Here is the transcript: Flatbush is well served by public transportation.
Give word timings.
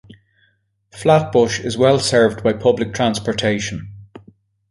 Flatbush 0.89 1.59
is 1.59 1.77
well 1.77 1.99
served 1.99 2.43
by 2.43 2.53
public 2.53 2.91
transportation. 2.91 3.93